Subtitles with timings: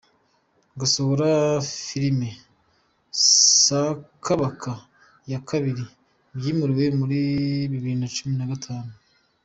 [0.79, 1.29] Gusohora
[1.85, 2.29] Filime
[3.63, 4.71] Sakabaka
[5.31, 5.83] ya kabiri,
[6.37, 7.17] byimuriwe muri
[7.71, 8.91] bibiri nacumi nagatanu